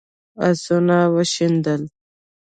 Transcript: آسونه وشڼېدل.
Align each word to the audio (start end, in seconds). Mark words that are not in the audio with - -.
آسونه 0.47 0.97
وشڼېدل. 1.13 1.81